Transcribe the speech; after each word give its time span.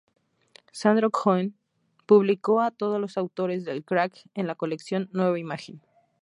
Sandro 0.71 1.11
Cohen 1.11 1.53
publicó 2.07 2.59
a 2.61 2.71
todos 2.71 2.99
los 2.99 3.19
autores 3.19 3.65
del 3.65 3.85
crack 3.85 4.17
en 4.33 4.47
la 4.47 4.55
colección 4.55 5.09
"Nueva 5.13 5.37
Imagen". 5.37 5.79